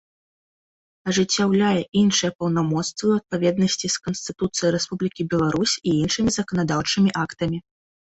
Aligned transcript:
Ажыццяўляе 1.11 1.81
iншыя 2.01 2.31
паўнамоцтвы 2.39 3.05
ў 3.09 3.19
адпаведнасцi 3.23 3.85
з 3.97 4.01
Канстытуцыяй 4.07 4.71
Рэспублiкi 4.77 5.27
Беларусь 5.35 5.75
i 5.77 5.91
iншымi 6.07 6.31
заканадаўчымi 6.39 7.15
актамi. 7.25 7.59